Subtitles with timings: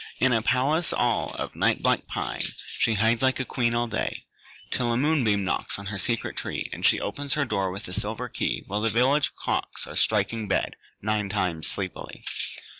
[0.17, 2.41] In a palace all of the night black pine
[2.79, 4.23] She hides like a queen all day,
[4.71, 7.93] Till a moonbeam knocks On her secret tree, And she opens her door With a
[7.93, 12.25] silver key, While the village clocks Are striking bed Nine times sleepily.